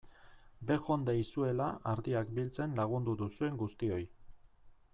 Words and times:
Bejondeizuela 0.69 1.67
ardiak 1.93 2.31
biltzen 2.39 2.73
lagundu 2.81 3.15
duzuen 3.21 3.61
guztioi! 3.63 4.03